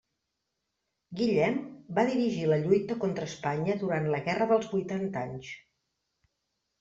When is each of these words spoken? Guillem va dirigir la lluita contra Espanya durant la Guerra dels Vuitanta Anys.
Guillem 1.17 1.57
va 1.99 2.05
dirigir 2.07 2.47
la 2.51 2.57
lluita 2.63 2.97
contra 3.03 3.27
Espanya 3.33 3.75
durant 3.83 4.07
la 4.15 4.23
Guerra 4.29 4.47
dels 4.53 4.71
Vuitanta 4.73 5.23
Anys. 5.27 5.51